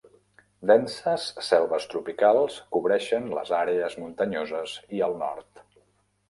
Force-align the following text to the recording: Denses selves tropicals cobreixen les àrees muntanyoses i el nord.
Denses 0.69 1.27
selves 1.47 1.85
tropicals 1.91 2.55
cobreixen 2.77 3.29
les 3.39 3.53
àrees 3.59 3.99
muntanyoses 4.05 4.75
i 5.01 5.05
el 5.11 5.15
nord. 5.23 5.63